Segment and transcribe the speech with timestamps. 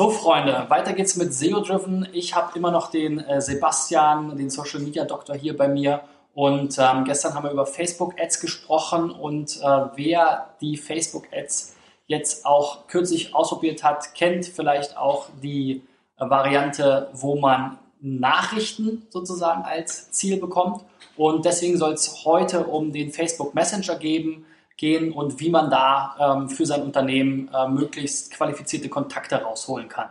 [0.00, 2.08] So, Freunde, weiter geht's mit SEO Driven.
[2.14, 6.00] Ich habe immer noch den äh, Sebastian, den Social Media Doktor hier bei mir.
[6.32, 9.66] Und ähm, gestern haben wir über Facebook Ads gesprochen und äh,
[9.96, 11.76] wer die Facebook Ads
[12.06, 15.82] jetzt auch kürzlich ausprobiert hat, kennt vielleicht auch die
[16.16, 20.82] äh, Variante, wo man Nachrichten sozusagen als Ziel bekommt.
[21.18, 24.46] Und deswegen soll es heute um den Facebook Messenger geben
[24.80, 30.08] gehen und wie man da ähm, für sein Unternehmen äh, möglichst qualifizierte Kontakte rausholen kann.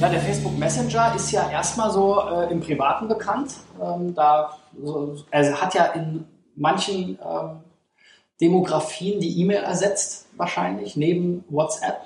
[0.00, 3.56] Ja, der Facebook Messenger ist ja erstmal so äh, im Privaten bekannt.
[3.78, 6.24] Ähm, da, so, er hat ja in
[6.56, 7.60] manchen ähm,
[8.40, 12.00] Demografien die E-Mail ersetzt, wahrscheinlich, neben WhatsApp.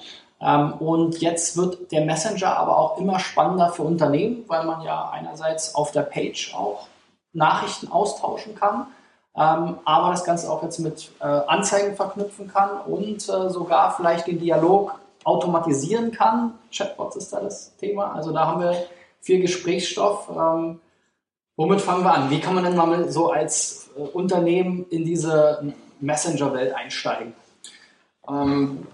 [0.45, 5.09] Ähm, und jetzt wird der Messenger aber auch immer spannender für Unternehmen, weil man ja
[5.11, 6.87] einerseits auf der Page auch
[7.33, 8.87] Nachrichten austauschen kann,
[9.37, 14.27] ähm, aber das Ganze auch jetzt mit äh, Anzeigen verknüpfen kann und äh, sogar vielleicht
[14.27, 16.55] den Dialog automatisieren kann.
[16.71, 18.13] Chatbots ist da das Thema.
[18.15, 18.77] Also da haben wir
[19.23, 20.29] viel Gesprächsstoff.
[20.29, 20.79] Ähm,
[21.57, 22.31] womit fangen wir an?
[22.31, 27.33] Wie kann man denn mal so als äh, Unternehmen in diese Messenger-Welt einsteigen?
[28.29, 28.87] Ähm,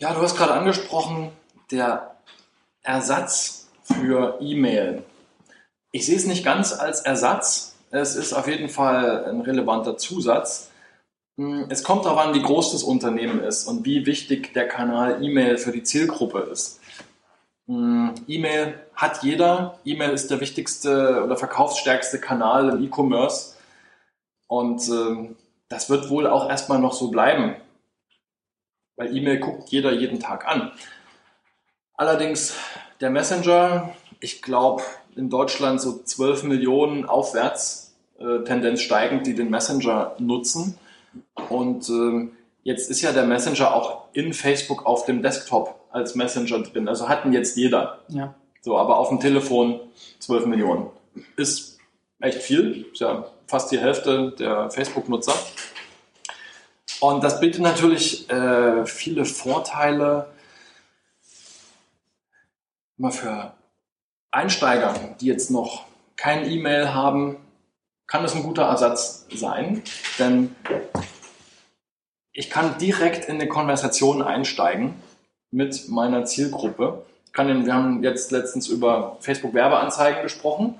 [0.00, 1.30] ja, du hast gerade angesprochen,
[1.70, 2.16] der
[2.82, 5.04] Ersatz für E-Mail.
[5.92, 7.76] Ich sehe es nicht ganz als Ersatz.
[7.90, 10.70] Es ist auf jeden Fall ein relevanter Zusatz.
[11.36, 15.22] Hm, es kommt darauf an, wie groß das Unternehmen ist und wie wichtig der Kanal
[15.22, 16.80] E-Mail für die Zielgruppe ist.
[17.66, 19.78] Hm, E-Mail hat jeder.
[19.84, 23.56] E-Mail ist der wichtigste oder verkaufsstärkste Kanal im E-Commerce.
[24.46, 25.34] Und äh,
[25.68, 27.56] das wird wohl auch erstmal noch so bleiben
[29.00, 30.72] weil E-Mail guckt jeder jeden Tag an.
[31.94, 32.54] Allerdings
[33.00, 34.82] der Messenger, ich glaube
[35.16, 40.78] in Deutschland so 12 Millionen aufwärts, äh, Tendenz steigend, die den Messenger nutzen.
[41.48, 42.28] Und äh,
[42.62, 46.86] jetzt ist ja der Messenger auch in Facebook auf dem Desktop als Messenger drin.
[46.86, 48.00] Also hatten jetzt jeder.
[48.08, 48.34] Ja.
[48.60, 49.80] So, aber auf dem Telefon
[50.18, 50.88] 12 Millionen.
[51.36, 51.78] Ist
[52.20, 52.84] echt viel.
[52.92, 55.32] Ist ja fast die Hälfte der Facebook-Nutzer.
[57.00, 60.30] Und das bietet natürlich äh, viele Vorteile
[62.98, 63.54] immer für
[64.30, 67.38] Einsteiger, die jetzt noch kein E-Mail haben,
[68.06, 69.82] kann das ein guter Ersatz sein,
[70.18, 70.54] denn
[72.32, 74.94] ich kann direkt in eine Konversation einsteigen
[75.50, 77.04] mit meiner Zielgruppe.
[77.32, 80.74] Kann, wir haben jetzt letztens über Facebook Werbeanzeigen gesprochen.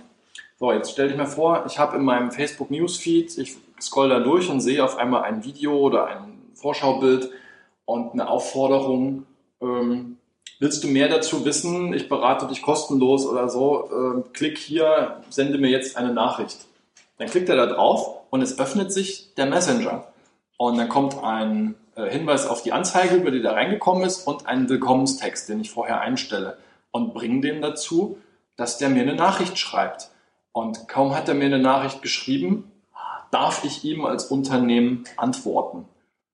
[0.59, 4.21] So, jetzt stell dich mir vor, ich habe in meinem Facebook Newsfeed, ich scroll da
[4.21, 7.31] durch und sehe auf einmal ein Video oder ein Vorschaubild
[7.85, 9.27] und eine Aufforderung,
[9.61, 10.19] ähm,
[10.59, 11.93] willst du mehr dazu wissen?
[11.93, 13.91] Ich berate dich kostenlos oder so.
[13.91, 16.67] Ähm, klick hier, sende mir jetzt eine Nachricht.
[17.19, 20.07] Dann klickt er da drauf und es öffnet sich der Messenger.
[20.57, 24.47] Und dann kommt ein äh, Hinweis auf die Anzeige, über die da reingekommen ist und
[24.47, 26.59] ein Willkommenstext, den ich vorher einstelle
[26.91, 28.19] und bringe den dazu,
[28.57, 30.11] dass der mir eine Nachricht schreibt.
[30.53, 32.70] Und kaum hat er mir eine Nachricht geschrieben,
[33.31, 35.87] darf ich ihm als Unternehmen antworten.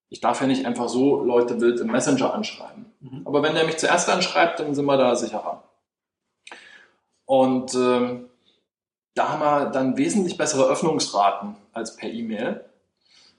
[0.08, 2.86] Ich darf ja nicht einfach so Leute wild im Messenger anschreiben.
[3.00, 3.22] Mhm.
[3.24, 5.64] Aber wenn der mich zuerst anschreibt, dann sind wir da sicherer.
[7.24, 8.20] Und äh,
[9.14, 12.64] da haben wir dann wesentlich bessere Öffnungsraten als per E-Mail.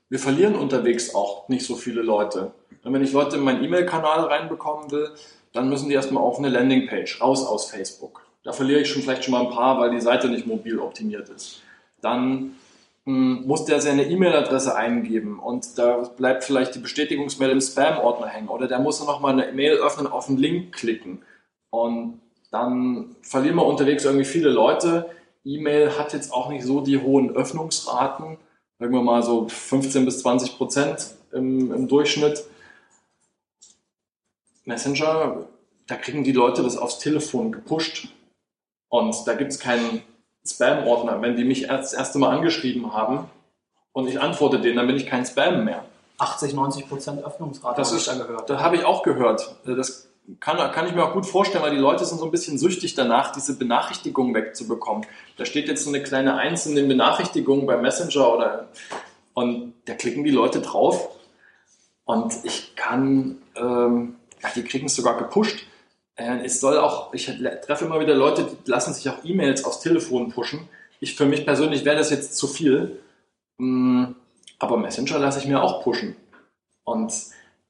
[0.09, 2.51] Wir verlieren unterwegs auch nicht so viele Leute.
[2.83, 5.09] Und wenn ich Leute in meinen E-Mail-Kanal reinbekommen will,
[5.53, 8.25] dann müssen die erstmal auf eine Landingpage, raus aus Facebook.
[8.43, 11.29] Da verliere ich schon vielleicht schon mal ein paar, weil die Seite nicht mobil optimiert
[11.29, 11.61] ist.
[12.01, 12.55] Dann
[13.07, 18.67] muss der seine E-Mail-Adresse eingeben und da bleibt vielleicht die Bestätigungsmail im Spam-Ordner hängen oder
[18.67, 21.21] der muss nochmal eine E-Mail öffnen, auf den Link klicken
[21.69, 22.19] und
[22.51, 25.09] dann verlieren wir unterwegs irgendwie viele Leute.
[25.45, 28.37] E-Mail hat jetzt auch nicht so die hohen Öffnungsraten,
[28.77, 32.43] sagen wir mal so 15 bis 20 Prozent im, im Durchschnitt.
[34.65, 35.47] Messenger,
[35.87, 38.09] da kriegen die Leute das aufs Telefon gepusht
[38.89, 40.03] und da gibt es keinen
[40.47, 41.21] Spam-Ordner.
[41.21, 43.29] Wenn die mich das erste Mal angeschrieben haben
[43.91, 45.83] und ich antworte denen, dann bin ich kein Spam mehr.
[46.19, 47.77] 80, 90 Prozent Öffnungsrate.
[47.77, 48.49] Das ist, gehört.
[48.49, 49.55] Da habe ich auch gehört.
[49.65, 52.57] Das kann, kann ich mir auch gut vorstellen, weil die Leute sind so ein bisschen
[52.57, 55.05] süchtig danach, diese Benachrichtigungen wegzubekommen.
[55.37, 58.67] Da steht jetzt so eine kleine Eins in den Benachrichtigungen bei Messenger oder
[59.33, 61.09] und da klicken die Leute drauf
[62.05, 65.65] und ich kann, ähm, ja, die kriegen es sogar gepusht.
[66.17, 69.79] Äh, es soll auch, ich treffe immer wieder Leute, die lassen sich auch E-Mails aufs
[69.79, 70.67] Telefon pushen.
[70.99, 72.99] Ich für mich persönlich wäre das jetzt zu viel.
[73.57, 74.05] Mm,
[74.59, 76.15] aber Messenger lasse ich mir auch pushen.
[76.83, 77.13] Und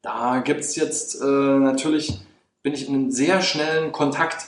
[0.02, 2.20] da gibt es jetzt äh, natürlich,
[2.64, 4.48] bin ich in einem sehr schnellen Kontakt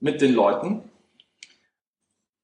[0.00, 0.82] mit den Leuten.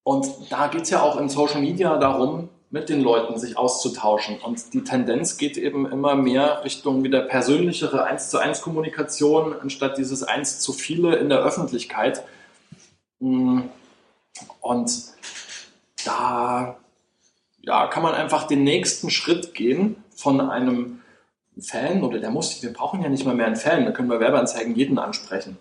[0.05, 4.39] Und da geht es ja auch in Social Media darum, mit den Leuten sich auszutauschen.
[4.41, 9.97] Und die Tendenz geht eben immer mehr Richtung wieder persönlichere 1 zu 1 Kommunikation, anstatt
[9.97, 12.23] dieses 1 zu viele in der Öffentlichkeit.
[13.21, 13.61] Mm.
[14.61, 14.93] Und
[16.05, 16.77] da
[17.61, 21.01] ja, kann man einfach den nächsten Schritt gehen von einem
[21.61, 24.21] Fan oder der muss, wir brauchen ja nicht mal mehr einen Fan, da können wir
[24.21, 25.57] Werbeanzeigen jeden ansprechen.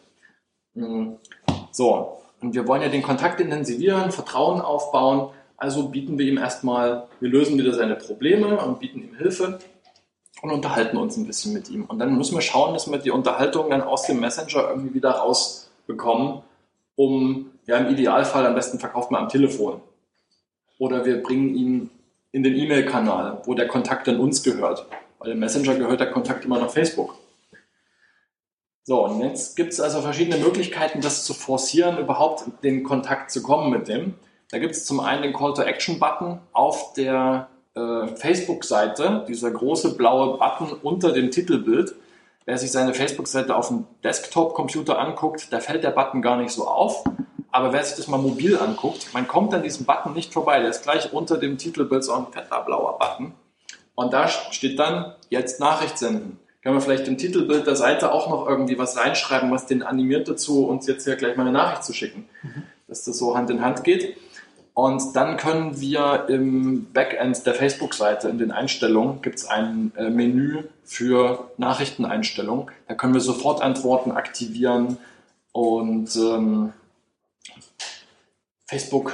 [0.74, 1.14] Mm.
[1.72, 7.08] So, und wir wollen ja den Kontakt intensivieren, Vertrauen aufbauen also bieten wir ihm erstmal,
[7.20, 9.60] wir lösen wieder seine Probleme und bieten ihm Hilfe
[10.42, 11.86] und unterhalten uns ein bisschen mit ihm.
[11.86, 15.12] Und dann müssen wir schauen, dass wir die Unterhaltung dann aus dem Messenger irgendwie wieder
[15.12, 16.44] rausbekommen,
[16.96, 19.82] um, ja, im Idealfall am besten verkauft man am Telefon.
[20.80, 21.90] Oder wir bringen ihn
[22.32, 24.86] in den E-Mail-Kanal, wo der Kontakt dann uns gehört.
[25.20, 27.18] Weil im Messenger gehört der Kontakt immer nach Facebook.
[28.84, 33.32] So, und jetzt gibt es also verschiedene Möglichkeiten, das zu forcieren, überhaupt in den Kontakt
[33.32, 34.14] zu kommen mit dem.
[34.50, 40.74] Da gibt es zum einen den Call-to-Action-Button auf der äh, Facebook-Seite, dieser große blaue Button
[40.82, 41.96] unter dem Titelbild.
[42.46, 46.66] Wer sich seine Facebook-Seite auf dem Desktop-Computer anguckt, da fällt der Button gar nicht so
[46.66, 47.04] auf.
[47.52, 50.60] Aber wer sich das mal mobil anguckt, man kommt an diesem Button nicht vorbei.
[50.60, 53.34] Der ist gleich unter dem Titelbild so ein fetter blauer Button.
[53.96, 56.40] Und da steht dann jetzt Nachricht senden.
[56.62, 60.28] Können wir vielleicht im Titelbild der Seite auch noch irgendwie was reinschreiben, was den animiert
[60.28, 62.30] dazu, uns jetzt hier gleich mal eine Nachricht zu schicken.
[62.44, 62.64] Mhm.
[62.88, 64.18] Dass das so Hand in Hand geht.
[64.78, 70.12] Und dann können wir im Backend der Facebook-Seite in den Einstellungen gibt es ein äh,
[70.12, 72.68] Menü für Nachrichteneinstellungen.
[72.88, 74.98] Da können wir sofort Antworten aktivieren
[75.52, 76.74] und ähm,
[78.68, 79.14] Facebook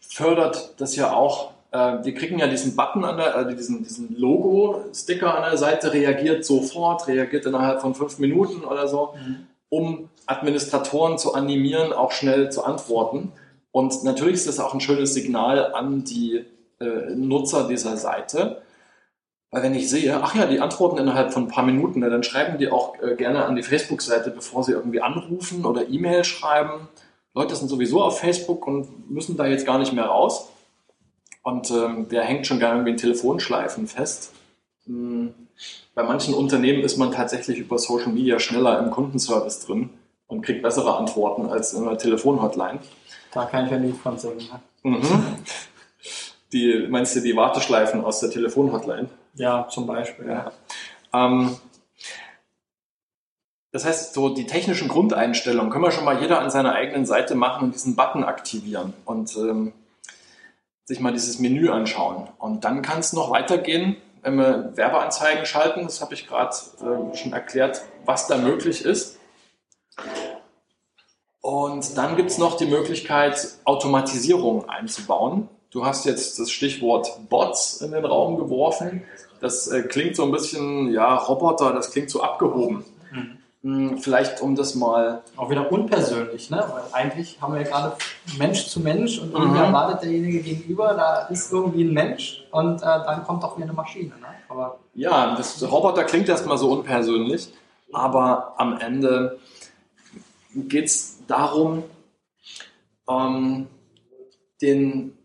[0.00, 1.50] fördert das ja auch.
[1.72, 5.92] Äh, wir kriegen ja diesen Button an der, äh, diesen, diesen Logo-Sticker an der Seite,
[5.92, 9.46] reagiert sofort, reagiert innerhalb von fünf Minuten oder so, mhm.
[9.68, 13.32] um Administratoren zu animieren, auch schnell zu antworten.
[13.72, 16.44] Und natürlich ist das auch ein schönes Signal an die
[16.78, 18.62] äh, Nutzer dieser Seite.
[19.50, 22.58] Weil wenn ich sehe, ach ja, die antworten innerhalb von ein paar Minuten, dann schreiben
[22.58, 26.88] die auch äh, gerne an die Facebook-Seite, bevor sie irgendwie anrufen oder E-Mail schreiben.
[27.34, 30.50] Leute sind sowieso auf Facebook und müssen da jetzt gar nicht mehr raus.
[31.42, 34.32] Und ähm, wer hängt schon gerne irgendwie in Telefonschleifen fest?
[34.84, 35.34] Hm,
[35.94, 39.90] bei manchen Unternehmen ist man tatsächlich über Social Media schneller im Kundenservice drin
[40.32, 42.78] und kriegt bessere Antworten als in einer Telefonhotline.
[43.32, 44.48] Da kann ich ein Lied von singen.
[44.82, 45.36] Mhm.
[46.52, 49.08] Die, meinst du die Warteschleifen aus der Telefonhotline?
[49.34, 50.28] Ja, zum Beispiel.
[50.28, 50.52] Ja.
[51.12, 51.56] Ähm,
[53.72, 57.34] das heißt, so die technischen Grundeinstellungen können wir schon mal jeder an seiner eigenen Seite
[57.34, 59.72] machen und diesen Button aktivieren und ähm,
[60.84, 62.28] sich mal dieses Menü anschauen.
[62.38, 65.84] Und dann kann es noch weitergehen, wenn wir Werbeanzeigen schalten.
[65.84, 69.18] Das habe ich gerade äh, schon erklärt, was da möglich ist.
[71.42, 75.48] Und dann gibt es noch die Möglichkeit, Automatisierung einzubauen.
[75.70, 79.02] Du hast jetzt das Stichwort Bots in den Raum geworfen.
[79.40, 82.84] Das äh, klingt so ein bisschen, ja, Roboter, das klingt so abgehoben.
[83.10, 83.38] Mhm.
[83.62, 85.22] Hm, vielleicht um das mal.
[85.36, 86.64] Auch wieder unpersönlich, ne?
[86.72, 87.96] Weil eigentlich haben wir ja gerade
[88.38, 89.64] Mensch zu Mensch und irgendwie mhm.
[89.64, 93.74] erwartet derjenige gegenüber, da ist irgendwie ein Mensch und äh, dann kommt auch wieder eine
[93.74, 94.10] Maschine.
[94.20, 94.26] Ne?
[94.48, 97.52] Aber ja, das Roboter klingt erstmal so unpersönlich,
[97.92, 99.38] aber am Ende
[100.54, 101.84] geht es darum,
[103.08, 103.66] ähm,
[104.60, 105.16] den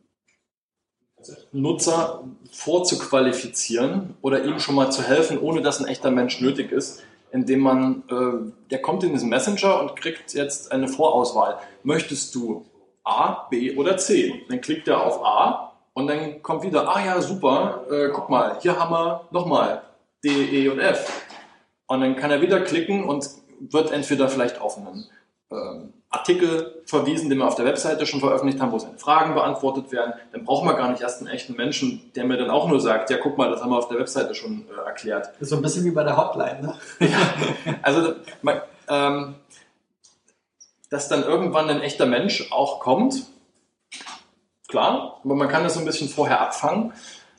[1.52, 7.04] Nutzer vorzuqualifizieren oder ihm schon mal zu helfen, ohne dass ein echter Mensch nötig ist,
[7.32, 11.58] indem man, äh, der kommt in diesen Messenger und kriegt jetzt eine Vorauswahl.
[11.84, 12.66] Möchtest du
[13.04, 14.46] A, B oder C?
[14.48, 18.58] Dann klickt er auf A und dann kommt wieder, ah ja, super, äh, guck mal,
[18.62, 19.82] hier haben wir nochmal
[20.24, 21.26] D, E und F.
[21.88, 25.06] Und dann kann er wieder klicken und wird entweder vielleicht auf einen
[25.52, 29.92] ähm, Artikel verwiesen, den wir auf der Webseite schon veröffentlicht haben, wo seine Fragen beantwortet
[29.92, 32.80] werden, dann brauchen wir gar nicht erst einen echten Menschen, der mir dann auch nur
[32.80, 35.28] sagt, ja guck mal, das haben wir auf der Webseite schon äh, erklärt.
[35.34, 36.76] Das ist so ein bisschen wie bei der Hotline, ne?
[37.08, 37.18] ja,
[37.82, 39.36] also man, ähm,
[40.90, 43.26] dass dann irgendwann ein echter Mensch auch kommt,
[44.70, 46.94] klar, aber man kann das so ein bisschen vorher abfangen.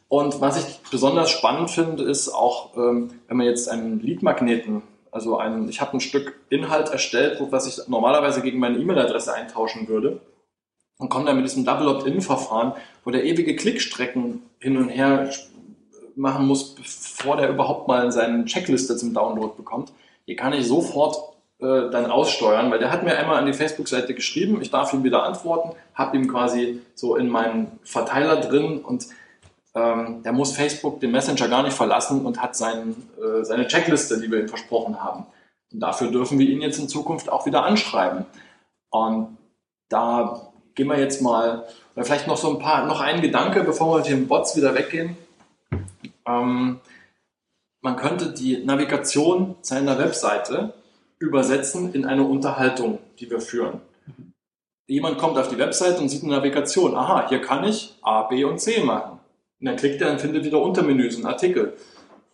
[0.09, 5.39] Und was ich besonders spannend finde, ist auch, ähm, wenn man jetzt einen Leadmagneten also
[5.39, 10.21] ein, ich habe ein Stück Inhalt erstellt, was ich normalerweise gegen meine E-Mail-Adresse eintauschen würde
[10.99, 12.73] und komme dann mit diesem Double Opt-in-Verfahren,
[13.05, 15.31] wo der ewige Klickstrecken hin und her
[16.17, 19.93] machen muss, bevor der überhaupt mal seine Checkliste zum Download bekommt.
[20.27, 21.17] Hier kann ich sofort
[21.61, 25.05] äh, dann aussteuern, weil der hat mir einmal an die Facebook-Seite geschrieben, ich darf ihm
[25.05, 29.07] wieder antworten, habe ihm quasi so in meinen Verteiler drin und
[29.75, 34.21] ähm, der muss Facebook den Messenger gar nicht verlassen und hat sein, äh, seine Checkliste,
[34.21, 35.27] die wir ihm versprochen haben.
[35.73, 38.25] Und dafür dürfen wir ihn jetzt in Zukunft auch wieder anschreiben.
[38.91, 39.37] Und
[39.89, 43.95] da gehen wir jetzt mal, oder vielleicht noch so ein paar, noch ein Gedanke, bevor
[43.95, 45.17] wir mit den Bots wieder weggehen.
[46.27, 46.81] Ähm,
[47.81, 50.75] man könnte die Navigation seiner Webseite
[51.19, 53.81] übersetzen in eine Unterhaltung, die wir führen.
[54.87, 56.97] Jemand kommt auf die Webseite und sieht eine Navigation.
[56.97, 59.18] Aha, hier kann ich A, B und C machen.
[59.61, 61.77] Und dann klickt er und findet wieder Untermenüs und Artikel.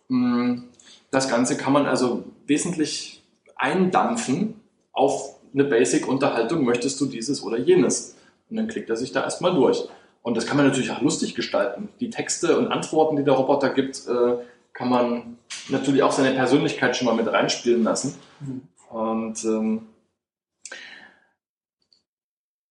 [0.09, 0.65] Hm,
[1.11, 3.23] das Ganze kann man also wesentlich
[3.55, 6.63] eindampfen auf eine Basic-Unterhaltung.
[6.63, 8.15] Möchtest du dieses oder jenes?
[8.49, 9.87] Und dann klickt er sich da erstmal durch.
[10.21, 11.89] Und das kann man natürlich auch lustig gestalten.
[11.99, 14.37] Die Texte und Antworten, die der Roboter gibt, äh,
[14.73, 15.37] kann man
[15.69, 18.15] natürlich auch seine Persönlichkeit schon mal mit reinspielen lassen.
[18.39, 18.61] Mhm.
[18.89, 19.87] Und ähm,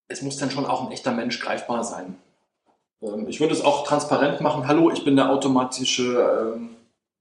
[0.09, 2.17] es muss dann schon auch ein echter Mensch greifbar sein.
[3.01, 4.67] Ich würde es auch transparent machen.
[4.67, 6.77] Hallo, ich bin der automatische ähm,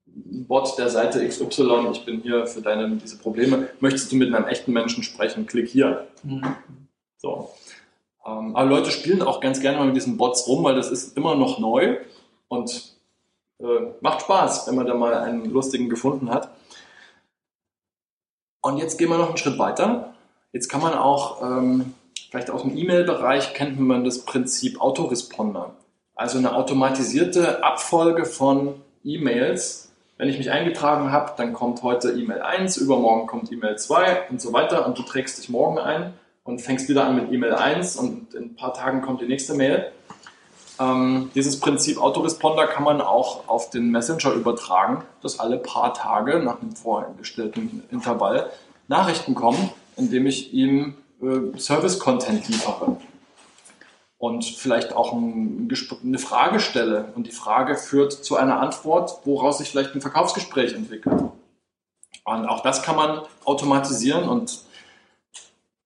[0.06, 1.89] Bot der Seite XY.
[1.92, 3.70] Ich bin hier für deine diese Probleme.
[3.80, 5.46] Möchtest du mit einem echten Menschen sprechen?
[5.46, 6.08] Klick hier.
[6.24, 6.56] Mhm.
[7.18, 7.51] So.
[8.25, 11.18] Ähm, aber Leute spielen auch ganz gerne mal mit diesen Bots rum, weil das ist
[11.18, 11.98] immer noch neu
[12.48, 12.94] und
[13.60, 13.65] äh,
[14.01, 16.50] macht Spaß, wenn man da mal einen lustigen gefunden hat.
[18.62, 20.13] Und jetzt gehen wir noch einen Schritt weiter.
[20.53, 21.94] Jetzt kann man auch, ähm,
[22.33, 25.75] vielleicht aus dem E-Mail-Bereich kennt man das Prinzip Autoresponder.
[26.15, 29.91] Also eine automatisierte Abfolge von E-Mails.
[30.17, 34.41] Wenn ich mich eingetragen habe, dann kommt heute E-Mail 1, übermorgen kommt E-Mail 2 und
[34.41, 36.13] so weiter und du trägst dich morgen ein
[36.43, 39.53] und fängst wieder an mit E-Mail 1 und in ein paar Tagen kommt die nächste
[39.53, 39.91] Mail.
[40.79, 46.39] Ähm, dieses Prinzip Autoresponder kann man auch auf den Messenger übertragen, dass alle paar Tage
[46.39, 48.49] nach einem vorgestellten Intervall
[48.87, 52.98] Nachrichten kommen, indem ich ihm äh, Service-Content liefere
[54.18, 55.70] und vielleicht auch ein,
[56.03, 60.74] eine Frage stelle und die Frage führt zu einer Antwort, woraus sich vielleicht ein Verkaufsgespräch
[60.74, 61.24] entwickelt.
[62.25, 64.62] Und auch das kann man automatisieren und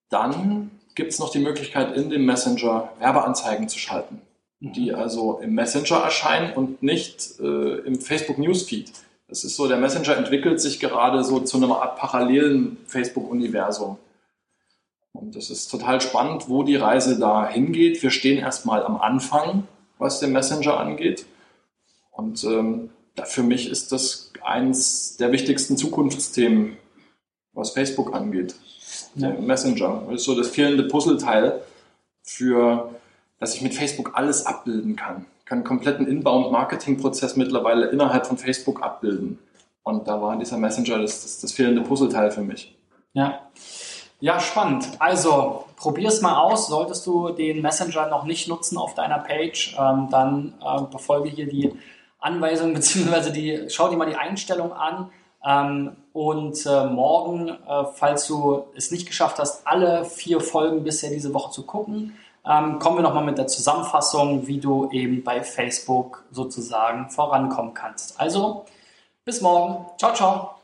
[0.10, 4.22] dann gibt es noch die Möglichkeit, in dem Messenger Werbeanzeigen zu schalten,
[4.60, 8.92] die also im Messenger erscheinen und nicht äh, im Facebook Newsfeed.
[9.28, 13.98] Das ist so, der Messenger entwickelt sich gerade so zu einer Art parallelen Facebook-Universum.
[15.20, 18.02] Und das ist total spannend, wo die Reise da hingeht.
[18.04, 21.26] Wir stehen erstmal am Anfang, was den Messenger angeht.
[22.12, 26.78] Und ähm, da für mich ist das eins der wichtigsten Zukunftsthemen,
[27.54, 28.56] was Facebook angeht
[29.16, 30.04] der Messenger.
[30.06, 31.62] Das ist so das fehlende Puzzleteil
[32.24, 32.92] für,
[33.40, 35.26] dass ich mit Facebook alles abbilden kann.
[35.40, 39.40] Ich kann einen kompletten Inbound-Marketing-Prozess mittlerweile innerhalb von Facebook abbilden.
[39.84, 42.76] Und da war dieser Messenger das, das, das fehlende Puzzleteil für mich.
[43.14, 43.50] Ja.
[44.20, 44.90] Ja, spannend.
[45.00, 46.68] Also probier es mal aus.
[46.68, 51.48] Solltest du den Messenger noch nicht nutzen auf deiner Page, ähm, dann äh, befolge hier
[51.48, 51.74] die
[52.20, 55.12] Anweisung beziehungsweise die, schau dir mal die Einstellung an.
[55.46, 61.12] Ähm, und äh, morgen, äh, falls du es nicht geschafft hast, alle vier Folgen bisher
[61.12, 65.44] diese Woche zu gucken, ähm, kommen wir nochmal mit der Zusammenfassung, wie du eben bei
[65.44, 68.20] Facebook sozusagen vorankommen kannst.
[68.20, 68.66] Also,
[69.26, 69.86] bis morgen.
[69.98, 70.57] Ciao, ciao.